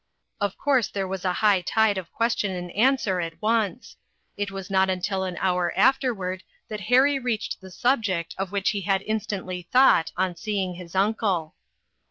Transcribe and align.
Of 0.39 0.57
course 0.57 0.87
there 0.87 1.07
was 1.07 1.25
a 1.25 1.31
high 1.45 1.61
tide 1.61 1.99
of 1.99 2.11
ques 2.11 2.35
tion 2.35 2.53
and 2.55 2.71
answer 2.71 3.19
at 3.21 3.39
once. 3.39 3.97
It 4.35 4.49
was 4.49 4.71
not 4.71 4.89
until 4.89 5.23
an 5.23 5.37
hour 5.39 5.71
afterward 5.77 6.41
that 6.69 6.81
Harry 6.89 7.19
reached 7.19 7.61
the 7.61 7.69
subject 7.69 8.33
of 8.39 8.51
which 8.51 8.71
he 8.71 8.81
had 8.81 9.03
instantly 9.03 9.67
thought, 9.71 10.11
on 10.17 10.35
seeing 10.35 10.73
his 10.73 10.95
uncle. 10.95 11.53